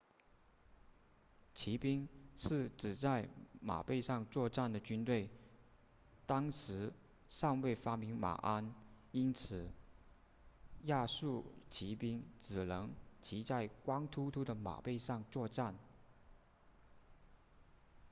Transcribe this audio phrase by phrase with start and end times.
[1.53, 5.29] 骑兵是指在马背上作战的军队
[6.25, 6.91] 当时
[7.29, 8.73] 尚未发明马鞍
[9.11, 9.69] 因此
[10.85, 12.89] 亚述骑兵只能
[13.21, 15.75] 骑在光秃秃的马背上作战